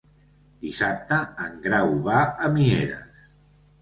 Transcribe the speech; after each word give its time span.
Dissabte 0.61 1.19
en 1.47 1.61
Grau 1.67 1.93
va 2.09 2.25
a 2.49 2.53
Mieres. 2.57 3.25